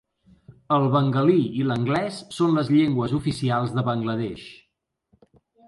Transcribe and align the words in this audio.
El 0.77 0.85
bengalí 0.95 1.35
i 1.59 1.65
l'anglès 1.73 2.17
són 2.39 2.57
les 2.61 2.73
llengües 2.77 3.15
oficials 3.21 3.79
de 3.79 3.87
Bangladesh. 3.91 4.51